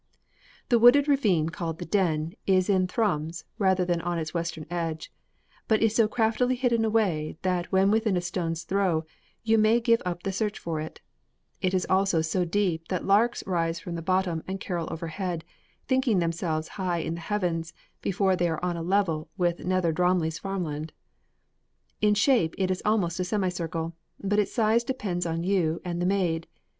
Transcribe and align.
The 0.69 0.79
wooded 0.79 1.07
ravine 1.07 1.49
called 1.49 1.77
the 1.77 1.85
Den 1.85 2.33
is 2.47 2.71
in 2.71 2.87
Thrums 2.87 3.45
rather 3.59 3.85
than 3.85 4.01
on 4.01 4.17
its 4.17 4.33
western 4.33 4.65
edge, 4.67 5.13
but 5.67 5.79
is 5.79 5.93
so 5.93 6.07
craftily 6.07 6.55
hidden 6.55 6.83
away 6.83 7.37
that 7.43 7.71
when 7.71 7.91
within 7.91 8.17
a 8.17 8.21
stone's 8.21 8.63
throw 8.63 9.05
you 9.43 9.59
may 9.59 9.79
give 9.79 10.01
up 10.03 10.23
the 10.23 10.31
search 10.31 10.57
for 10.57 10.79
it; 10.81 11.01
it 11.61 11.75
is 11.75 11.85
also 11.87 12.19
so 12.19 12.43
deep 12.43 12.87
that 12.87 13.05
larks 13.05 13.45
rise 13.45 13.79
from 13.79 13.93
the 13.93 14.01
bottom 14.01 14.41
and 14.47 14.59
carol 14.59 14.87
overhead, 14.89 15.45
thinking 15.87 16.17
themselves 16.17 16.67
high 16.81 16.97
in 16.97 17.13
the 17.13 17.21
heavens 17.21 17.71
before 18.01 18.35
they 18.35 18.49
are 18.49 18.65
on 18.65 18.75
a 18.75 18.81
level 18.81 19.29
with 19.37 19.59
Nether 19.59 19.91
Drumley's 19.91 20.39
farmland. 20.39 20.93
In 22.01 22.15
shape 22.15 22.55
it 22.57 22.71
is 22.71 22.81
almost 22.83 23.19
a 23.19 23.23
semicircle, 23.23 23.93
but 24.19 24.39
its 24.39 24.51
size 24.51 24.83
depends 24.83 25.27
on 25.27 25.43
you 25.43 25.79
and 25.85 26.01
the 26.01 26.07
maid. 26.07 26.47